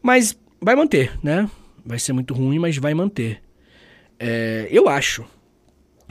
Mas 0.00 0.34
vai 0.58 0.74
manter, 0.74 1.12
né? 1.22 1.50
Vai 1.84 1.98
ser 1.98 2.14
muito 2.14 2.32
ruim, 2.32 2.58
mas 2.58 2.78
vai 2.78 2.94
manter. 2.94 3.42
É, 4.18 4.68
eu 4.70 4.88
acho 4.88 5.22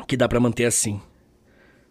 que 0.08 0.16
dá 0.16 0.30
para 0.30 0.40
manter 0.40 0.66
assim. 0.66 1.02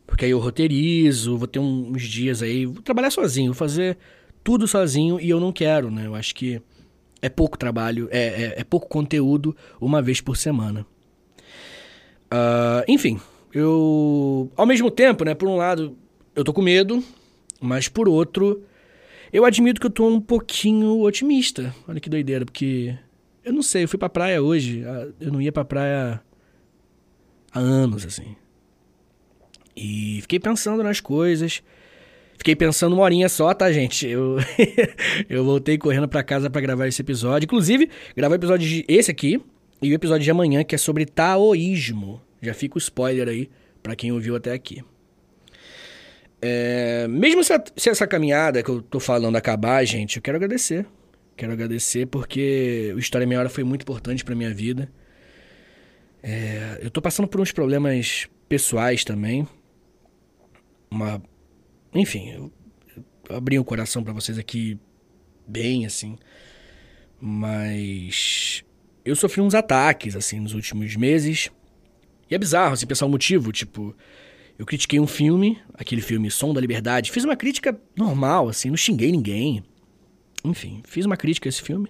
Porque 0.07 0.25
aí 0.25 0.31
eu 0.31 0.38
roteirizo, 0.38 1.37
vou 1.37 1.49
ter 1.49 1.59
uns 1.59 2.02
dias 2.02 2.45
aí, 2.45 2.64
vou 2.64 2.81
trabalhar 2.81 3.11
sozinho, 3.11 3.52
vou 3.52 3.59
fazer 3.59 3.99
tudo 4.42 4.66
sozinho 4.66 5.20
e 5.20 5.30
eu 5.30 5.40
não 5.40 5.52
quero, 5.52 5.90
né? 5.90 6.06
Eu 6.06 6.14
acho 6.14 6.35
que 6.35 6.61
é 7.23 7.28
pouco 7.28 7.59
trabalho, 7.59 8.09
é, 8.11 8.18
é, 8.18 8.61
é 8.61 8.64
pouco 8.64 8.88
conteúdo 8.88 9.54
uma 9.80 10.00
vez 10.00 10.20
por 10.20 10.37
semana. 10.37 10.87
Uh, 12.32 12.85
enfim, 12.87 13.20
eu. 13.52 14.50
Ao 14.56 14.66
mesmo 14.66 14.90
tempo, 14.90 15.25
né? 15.25 15.35
Por 15.35 15.49
um 15.49 15.56
lado, 15.56 15.97
eu 16.35 16.44
tô 16.44 16.52
com 16.52 16.62
medo, 16.62 17.02
mas 17.61 17.88
por 17.88 18.09
outro, 18.09 18.64
eu 19.32 19.44
admito 19.44 19.80
que 19.80 19.87
eu 19.87 19.90
tô 19.90 20.06
um 20.06 20.20
pouquinho 20.20 21.00
otimista. 21.00 21.75
Olha 21.88 22.00
que 22.00 22.09
doideira, 22.09 22.44
porque. 22.44 22.97
Eu 23.44 23.52
não 23.52 23.62
sei, 23.62 23.85
eu 23.85 23.88
fui 23.88 23.99
pra 23.99 24.09
praia 24.09 24.42
hoje, 24.42 24.85
ah, 24.85 25.09
eu 25.18 25.32
não 25.32 25.40
ia 25.40 25.50
pra 25.50 25.64
praia 25.64 26.20
há 27.52 27.59
anos, 27.59 28.04
assim. 28.04 28.37
E 29.75 30.18
fiquei 30.23 30.38
pensando 30.38 30.82
nas 30.82 31.00
coisas. 31.00 31.62
Fiquei 32.40 32.56
pensando 32.56 32.94
uma 32.94 33.02
horinha 33.02 33.28
só, 33.28 33.52
tá, 33.52 33.70
gente? 33.70 34.09
Eu, 34.09 34.38
eu 35.28 35.44
voltei 35.44 35.76
correndo 35.76 36.09
para 36.09 36.23
casa 36.23 36.49
para 36.49 36.62
gravar 36.62 36.88
esse 36.88 37.02
episódio. 37.02 37.44
Inclusive, 37.44 37.90
gravar 38.16 38.32
o 38.32 38.37
episódio 38.37 38.66
de 38.66 38.82
esse 38.88 39.11
aqui 39.11 39.38
e 39.82 39.92
o 39.92 39.94
episódio 39.94 40.25
de 40.25 40.30
amanhã, 40.30 40.64
que 40.64 40.75
é 40.75 40.78
sobre 40.78 41.04
taoísmo. 41.04 42.18
Já 42.40 42.54
fica 42.54 42.76
o 42.76 42.78
spoiler 42.78 43.28
aí 43.28 43.50
para 43.82 43.94
quem 43.94 44.11
ouviu 44.11 44.35
até 44.35 44.54
aqui. 44.54 44.82
É, 46.40 47.06
mesmo 47.09 47.44
se, 47.44 47.52
a, 47.52 47.62
se, 47.76 47.90
essa 47.90 48.06
caminhada 48.06 48.62
que 48.62 48.70
eu 48.70 48.80
tô 48.80 48.99
falando 48.99 49.37
acabar, 49.37 49.85
gente, 49.85 50.16
eu 50.16 50.23
quero 50.23 50.38
agradecer. 50.38 50.87
Quero 51.37 51.52
agradecer 51.52 52.06
porque 52.06 52.90
o 52.97 52.99
História 52.99 53.26
Meia 53.26 53.40
Hora 53.40 53.50
foi 53.50 53.64
muito 53.64 53.82
importante 53.82 54.25
pra 54.25 54.35
minha 54.35 54.54
vida. 54.54 54.90
É, 56.23 56.78
eu 56.80 56.90
tô 56.90 57.02
passando 57.02 57.28
por 57.28 57.38
uns 57.38 57.52
problemas 57.52 58.26
pessoais 58.49 59.04
também. 59.04 59.47
Uma. 60.90 61.23
Enfim, 61.94 62.30
eu, 62.30 62.52
eu 63.28 63.37
abri 63.37 63.59
o 63.59 63.64
coração 63.64 64.02
para 64.02 64.12
vocês 64.12 64.38
aqui 64.38 64.78
bem, 65.47 65.87
assim. 65.87 66.16
Mas. 67.20 68.64
Eu 69.04 69.16
sofri 69.16 69.40
uns 69.40 69.54
ataques, 69.54 70.14
assim, 70.14 70.40
nos 70.40 70.54
últimos 70.54 70.94
meses. 70.97 71.50
E 72.30 72.35
é 72.35 72.38
bizarro, 72.38 72.75
assim, 72.75 72.87
pensar 72.87 73.06
o 73.06 73.09
motivo. 73.09 73.50
Tipo, 73.50 73.94
eu 74.59 74.66
critiquei 74.66 75.00
um 75.00 75.06
filme, 75.06 75.59
aquele 75.75 76.00
filme 76.00 76.30
Som 76.30 76.52
da 76.52 76.61
Liberdade. 76.61 77.11
Fiz 77.11 77.25
uma 77.25 77.37
crítica 77.37 77.78
normal, 77.97 78.49
assim, 78.49 78.68
não 78.68 78.76
xinguei 78.76 79.11
ninguém. 79.11 79.64
Enfim, 80.44 80.82
fiz 80.87 81.06
uma 81.06 81.16
crítica 81.16 81.49
a 81.49 81.50
esse 81.50 81.62
filme. 81.62 81.88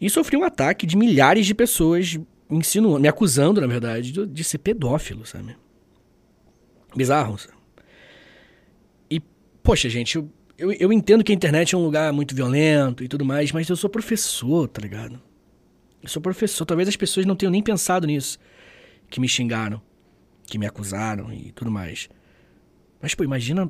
E 0.00 0.10
sofri 0.10 0.36
um 0.36 0.44
ataque 0.44 0.86
de 0.86 0.96
milhares 0.96 1.46
de 1.46 1.54
pessoas 1.54 2.16
me 2.48 2.58
insinuando, 2.58 3.00
me 3.00 3.08
acusando, 3.08 3.60
na 3.60 3.66
verdade, 3.66 4.12
de, 4.12 4.26
de 4.26 4.44
ser 4.44 4.58
pedófilo, 4.58 5.24
sabe? 5.26 5.56
Bizarro, 6.94 7.38
sabe? 7.38 7.55
Poxa, 9.66 9.88
gente, 9.88 10.14
eu, 10.14 10.30
eu, 10.56 10.70
eu 10.74 10.92
entendo 10.92 11.24
que 11.24 11.32
a 11.32 11.34
internet 11.34 11.74
é 11.74 11.78
um 11.78 11.82
lugar 11.82 12.12
muito 12.12 12.36
violento 12.36 13.02
e 13.02 13.08
tudo 13.08 13.24
mais, 13.24 13.50
mas 13.50 13.68
eu 13.68 13.74
sou 13.74 13.90
professor, 13.90 14.68
tá 14.68 14.80
ligado? 14.80 15.20
Eu 16.00 16.08
sou 16.08 16.22
professor, 16.22 16.64
talvez 16.64 16.88
as 16.88 16.94
pessoas 16.94 17.26
não 17.26 17.34
tenham 17.34 17.50
nem 17.50 17.60
pensado 17.60 18.06
nisso, 18.06 18.38
que 19.10 19.20
me 19.20 19.28
xingaram, 19.28 19.82
que 20.46 20.56
me 20.56 20.66
acusaram 20.66 21.32
e 21.32 21.50
tudo 21.50 21.68
mais. 21.68 22.08
Mas, 23.02 23.12
pô, 23.12 23.24
imagina 23.24 23.68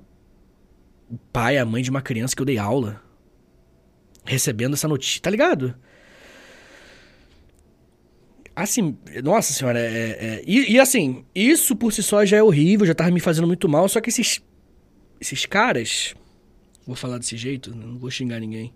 o 1.10 1.16
pai, 1.32 1.56
a 1.56 1.64
mãe 1.64 1.82
de 1.82 1.88
uma 1.88 2.02
criança 2.02 2.36
que 2.36 2.42
eu 2.42 2.46
dei 2.46 2.58
aula, 2.58 3.02
recebendo 4.22 4.74
essa 4.74 4.86
notícia, 4.86 5.22
tá 5.22 5.30
ligado? 5.30 5.74
Assim, 8.54 8.98
nossa 9.24 9.50
senhora, 9.54 9.80
é, 9.80 10.10
é 10.10 10.44
e, 10.46 10.72
e, 10.72 10.78
assim, 10.78 11.24
isso 11.34 11.74
por 11.74 11.90
si 11.90 12.02
só 12.02 12.22
já 12.26 12.36
é 12.36 12.42
horrível, 12.42 12.84
já 12.84 12.94
tava 12.94 13.10
me 13.10 13.20
fazendo 13.20 13.46
muito 13.46 13.66
mal, 13.66 13.88
só 13.88 13.98
que 13.98 14.10
esses, 14.10 14.42
esses 15.20 15.46
caras, 15.46 16.14
vou 16.86 16.96
falar 16.96 17.18
desse 17.18 17.36
jeito, 17.36 17.74
não 17.74 17.98
vou 17.98 18.10
xingar 18.10 18.40
ninguém, 18.40 18.72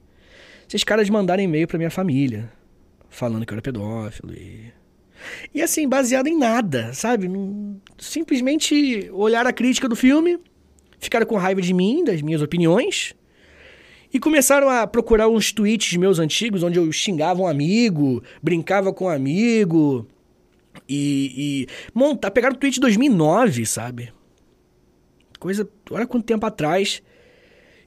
esses 0.68 0.84
caras 0.84 1.08
mandarem 1.10 1.46
e-mail 1.46 1.66
pra 1.66 1.78
minha 1.78 1.90
família, 1.90 2.50
falando 3.08 3.44
que 3.44 3.52
eu 3.52 3.56
era 3.56 3.62
pedófilo 3.62 4.32
e... 4.32 4.72
E 5.54 5.60
assim, 5.60 5.86
baseado 5.86 6.28
em 6.28 6.38
nada, 6.38 6.94
sabe? 6.94 7.28
Simplesmente 7.98 9.10
olhar 9.12 9.46
a 9.46 9.52
crítica 9.52 9.86
do 9.86 9.94
filme, 9.94 10.38
ficaram 10.98 11.26
com 11.26 11.36
raiva 11.36 11.60
de 11.60 11.74
mim, 11.74 12.02
das 12.02 12.22
minhas 12.22 12.40
opiniões, 12.40 13.14
e 14.12 14.18
começaram 14.18 14.68
a 14.68 14.86
procurar 14.86 15.28
uns 15.28 15.52
tweets 15.52 15.96
meus 15.96 16.18
antigos, 16.18 16.62
onde 16.62 16.78
eu 16.78 16.90
xingava 16.90 17.42
um 17.42 17.46
amigo, 17.46 18.22
brincava 18.42 18.92
com 18.92 19.04
um 19.04 19.08
amigo. 19.08 20.06
E. 20.88 21.32
e 21.36 21.66
montar, 21.94 22.30
pegaram 22.30 22.56
o 22.56 22.58
tweet 22.58 22.74
de 22.74 22.80
2009, 22.80 23.66
sabe? 23.66 24.12
Coisa. 25.38 25.68
Olha 25.90 26.06
quanto 26.06 26.24
tempo 26.24 26.44
atrás. 26.46 27.02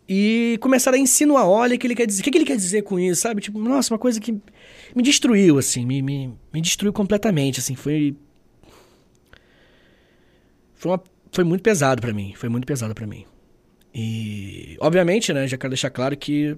E 0.07 0.57
começaram 0.61 0.97
a 0.97 1.01
insinuar: 1.01 1.47
olha 1.47 1.75
o 1.75 1.79
que 1.79 1.87
ele 1.87 1.95
quer 1.95 2.05
dizer. 2.05 2.21
O 2.21 2.23
que, 2.23 2.31
que 2.31 2.37
ele 2.37 2.45
quer 2.45 2.57
dizer 2.57 2.81
com 2.83 2.99
isso, 2.99 3.21
sabe? 3.21 3.41
Tipo, 3.41 3.59
nossa, 3.59 3.93
uma 3.93 3.99
coisa 3.99 4.19
que 4.19 4.31
me 4.95 5.01
destruiu, 5.01 5.57
assim. 5.57 5.85
Me, 5.85 6.01
me, 6.01 6.33
me 6.53 6.61
destruiu 6.61 6.93
completamente, 6.93 7.59
assim. 7.59 7.75
Foi. 7.75 8.15
Foi, 10.75 10.91
uma, 10.91 11.03
foi 11.31 11.43
muito 11.43 11.61
pesado 11.61 12.01
para 12.01 12.13
mim. 12.13 12.33
Foi 12.35 12.49
muito 12.49 12.65
pesado 12.65 12.93
para 12.93 13.07
mim. 13.07 13.25
E, 13.95 14.75
obviamente, 14.79 15.31
né, 15.31 15.47
já 15.47 15.55
quero 15.55 15.69
deixar 15.69 15.91
claro 15.91 16.17
que 16.17 16.57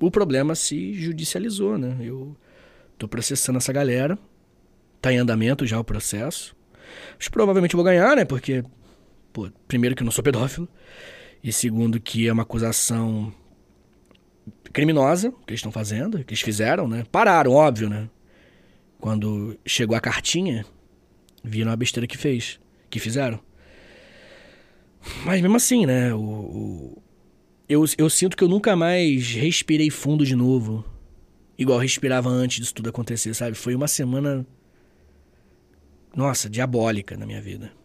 o 0.00 0.10
problema 0.10 0.54
se 0.54 0.92
judicializou, 0.94 1.78
né? 1.78 1.96
Eu 2.00 2.36
tô 2.98 3.06
processando 3.06 3.58
essa 3.58 3.72
galera, 3.72 4.18
tá 5.00 5.12
em 5.12 5.18
andamento 5.18 5.64
já 5.64 5.78
o 5.78 5.84
processo. 5.84 6.56
Mas 7.16 7.28
provavelmente 7.28 7.74
eu 7.74 7.78
vou 7.78 7.84
ganhar, 7.84 8.16
né? 8.16 8.24
Porque, 8.24 8.64
pô, 9.38 9.50
primeiro 9.68 9.94
que 9.94 10.02
eu 10.02 10.04
não 10.04 10.10
sou 10.10 10.24
pedófilo. 10.24 10.68
E 11.42 11.52
segundo 11.52 12.00
que 12.00 12.26
é 12.26 12.32
uma 12.32 12.42
acusação 12.42 13.32
criminosa 14.72 15.30
que 15.30 15.50
eles 15.50 15.60
estão 15.60 15.70
fazendo, 15.70 16.24
que 16.24 16.32
eles 16.32 16.42
fizeram, 16.42 16.88
né? 16.88 17.04
Pararam, 17.12 17.52
óbvio, 17.52 17.88
né? 17.88 18.10
Quando 18.98 19.56
chegou 19.64 19.96
a 19.96 20.00
cartinha, 20.00 20.66
viram 21.44 21.70
a 21.70 21.76
besteira 21.76 22.06
que 22.08 22.18
fez, 22.18 22.58
que 22.90 22.98
fizeram. 22.98 23.38
Mas 25.24 25.40
mesmo 25.40 25.56
assim, 25.56 25.86
né? 25.86 26.12
O, 26.12 26.18
o, 26.18 27.02
eu, 27.68 27.84
eu 27.96 28.10
sinto 28.10 28.36
que 28.36 28.42
eu 28.42 28.48
nunca 28.48 28.74
mais 28.74 29.30
respirei 29.30 29.90
fundo 29.90 30.26
de 30.26 30.34
novo. 30.34 30.84
Igual 31.56 31.78
respirava 31.78 32.28
antes 32.28 32.58
disso 32.58 32.74
tudo 32.74 32.88
acontecer, 32.88 33.32
sabe? 33.34 33.56
Foi 33.56 33.74
uma 33.74 33.86
semana. 33.86 34.44
Nossa, 36.16 36.50
diabólica 36.50 37.16
na 37.16 37.24
minha 37.24 37.40
vida. 37.40 37.77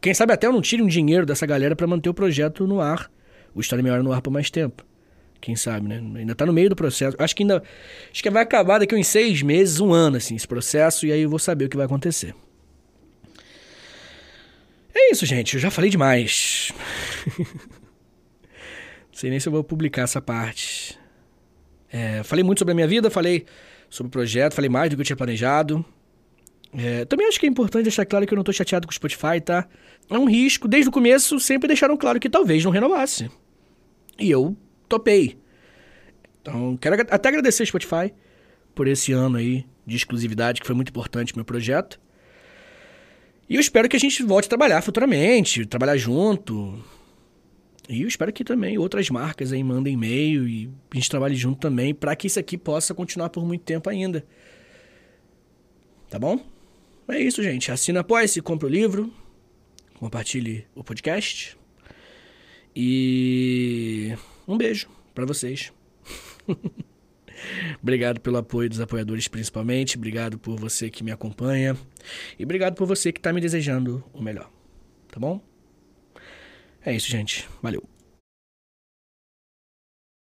Quem 0.00 0.12
sabe 0.14 0.32
até 0.32 0.46
eu 0.46 0.52
não 0.52 0.60
tire 0.60 0.82
um 0.82 0.86
dinheiro 0.86 1.24
dessa 1.24 1.46
galera 1.46 1.76
para 1.76 1.86
manter 1.86 2.08
o 2.08 2.14
projeto 2.14 2.66
no 2.66 2.80
ar. 2.80 3.10
O 3.54 3.60
História 3.60 3.82
Meia 3.82 3.94
Hora 3.94 4.02
no 4.02 4.12
ar 4.12 4.20
por 4.20 4.30
mais 4.30 4.50
tempo. 4.50 4.84
Quem 5.40 5.56
sabe, 5.56 5.88
né? 5.88 6.02
Ainda 6.16 6.34
tá 6.34 6.44
no 6.44 6.52
meio 6.52 6.68
do 6.68 6.76
processo. 6.76 7.16
Acho 7.18 7.34
que 7.34 7.42
ainda. 7.42 7.62
Acho 8.12 8.22
que 8.22 8.30
vai 8.30 8.42
acabar 8.42 8.78
daqui 8.78 8.94
uns 8.94 9.06
seis 9.06 9.42
meses, 9.42 9.80
um 9.80 9.92
ano, 9.92 10.18
assim, 10.18 10.36
esse 10.36 10.46
processo, 10.46 11.06
e 11.06 11.12
aí 11.12 11.22
eu 11.22 11.30
vou 11.30 11.38
saber 11.38 11.64
o 11.64 11.68
que 11.68 11.76
vai 11.76 11.86
acontecer. 11.86 12.34
É 14.94 15.12
isso, 15.12 15.24
gente. 15.24 15.54
Eu 15.54 15.60
já 15.60 15.70
falei 15.70 15.88
demais. 15.90 16.72
Sei 19.12 19.30
nem 19.30 19.40
se 19.40 19.48
eu 19.48 19.52
vou 19.52 19.64
publicar 19.64 20.02
essa 20.02 20.20
parte. 20.20 20.98
É, 21.92 22.22
falei 22.22 22.44
muito 22.44 22.58
sobre 22.58 22.72
a 22.72 22.74
minha 22.74 22.86
vida, 22.86 23.10
falei 23.10 23.46
sobre 23.88 24.08
o 24.08 24.10
projeto, 24.10 24.54
falei 24.54 24.68
mais 24.68 24.90
do 24.90 24.96
que 24.96 25.02
eu 25.02 25.06
tinha 25.06 25.16
planejado. 25.16 25.84
É, 26.72 27.04
também 27.04 27.26
acho 27.26 27.40
que 27.40 27.46
é 27.46 27.48
importante 27.48 27.84
deixar 27.84 28.06
claro 28.06 28.26
que 28.26 28.32
eu 28.32 28.36
não 28.36 28.44
tô 28.44 28.52
chateado 28.52 28.86
com 28.86 28.92
o 28.92 28.94
Spotify, 28.94 29.40
tá? 29.44 29.68
É 30.08 30.18
um 30.18 30.26
risco. 30.26 30.68
Desde 30.68 30.88
o 30.88 30.92
começo, 30.92 31.38
sempre 31.40 31.66
deixaram 31.66 31.96
claro 31.96 32.20
que 32.20 32.30
talvez 32.30 32.64
não 32.64 32.70
renovasse. 32.70 33.30
E 34.18 34.30
eu 34.30 34.56
topei. 34.88 35.38
Então, 36.40 36.76
quero 36.76 37.00
até 37.10 37.28
agradecer 37.28 37.62
ao 37.62 37.66
Spotify 37.66 38.12
por 38.74 38.86
esse 38.86 39.12
ano 39.12 39.36
aí 39.36 39.66
de 39.86 39.96
exclusividade, 39.96 40.60
que 40.60 40.66
foi 40.66 40.76
muito 40.76 40.90
importante 40.90 41.32
pro 41.32 41.38
meu 41.38 41.44
projeto. 41.44 42.00
E 43.48 43.56
eu 43.56 43.60
espero 43.60 43.88
que 43.88 43.96
a 43.96 44.00
gente 44.00 44.22
volte 44.22 44.46
a 44.46 44.48
trabalhar 44.48 44.80
futuramente, 44.80 45.66
trabalhar 45.66 45.96
junto. 45.96 46.78
E 47.88 48.02
eu 48.02 48.08
espero 48.08 48.32
que 48.32 48.44
também 48.44 48.78
outras 48.78 49.10
marcas 49.10 49.52
aí 49.52 49.64
mandem 49.64 49.94
e-mail 49.94 50.46
e 50.46 50.70
a 50.92 50.94
gente 50.94 51.10
trabalhe 51.10 51.34
junto 51.34 51.58
também 51.58 51.92
para 51.92 52.14
que 52.14 52.28
isso 52.28 52.38
aqui 52.38 52.56
possa 52.56 52.94
continuar 52.94 53.30
por 53.30 53.44
muito 53.44 53.64
tempo 53.64 53.90
ainda. 53.90 54.24
Tá 56.08 56.16
bom? 56.16 56.40
É 57.10 57.20
isso, 57.20 57.42
gente. 57.42 57.72
Assina 57.72 58.00
Apoia-se, 58.00 58.40
compra 58.40 58.68
o 58.68 58.70
livro, 58.70 59.12
compartilhe 59.94 60.64
o 60.74 60.84
podcast. 60.84 61.56
E 62.74 64.16
um 64.46 64.56
beijo 64.56 64.88
para 65.14 65.26
vocês. 65.26 65.72
obrigado 67.82 68.20
pelo 68.20 68.36
apoio 68.36 68.68
dos 68.68 68.80
apoiadores, 68.80 69.26
principalmente. 69.26 69.96
Obrigado 69.96 70.38
por 70.38 70.58
você 70.58 70.88
que 70.88 71.02
me 71.02 71.10
acompanha. 71.10 71.76
E 72.38 72.44
obrigado 72.44 72.74
por 72.74 72.86
você 72.86 73.12
que 73.12 73.18
está 73.18 73.32
me 73.32 73.40
desejando 73.40 74.04
o 74.12 74.22
melhor. 74.22 74.50
Tá 75.08 75.18
bom? 75.18 75.40
É 76.84 76.94
isso, 76.94 77.10
gente. 77.10 77.48
Valeu. 77.60 77.99